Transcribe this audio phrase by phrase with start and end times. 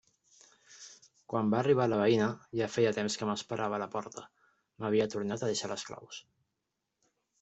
[1.33, 2.29] Quan va arribar la veïna,
[2.61, 4.25] ja feia temps que m'esperava a la porta:
[4.85, 6.23] m'havia tornat a deixar les claus.